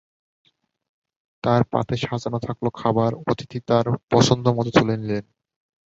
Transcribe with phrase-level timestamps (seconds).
[1.43, 5.25] তার চেয়ে সাজানো থাকল খাবার, অতিথি তাঁর পাতে পছন্দমতো তুলে নিলেন।